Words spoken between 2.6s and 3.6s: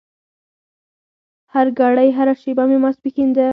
مې ماسپښين ده